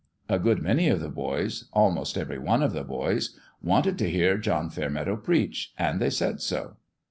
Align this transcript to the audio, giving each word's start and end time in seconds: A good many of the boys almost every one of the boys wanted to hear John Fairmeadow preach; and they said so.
A 0.27 0.39
good 0.39 0.63
many 0.63 0.87
of 0.87 0.99
the 0.99 1.11
boys 1.11 1.65
almost 1.73 2.17
every 2.17 2.39
one 2.39 2.63
of 2.63 2.73
the 2.73 2.83
boys 2.83 3.37
wanted 3.61 3.99
to 3.99 4.09
hear 4.09 4.35
John 4.39 4.71
Fairmeadow 4.71 5.15
preach; 5.17 5.73
and 5.77 5.99
they 5.99 6.09
said 6.09 6.41
so. 6.41 6.77